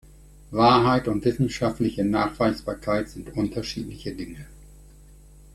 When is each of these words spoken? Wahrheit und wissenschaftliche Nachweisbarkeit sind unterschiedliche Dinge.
Wahrheit 0.49 1.07
und 1.07 1.23
wissenschaftliche 1.25 2.03
Nachweisbarkeit 2.03 3.07
sind 3.07 3.35
unterschiedliche 3.37 4.11
Dinge. 4.15 4.47